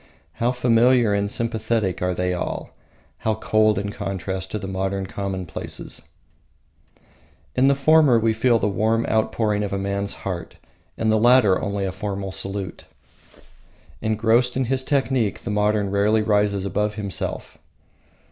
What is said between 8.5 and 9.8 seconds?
the warm outpouring of a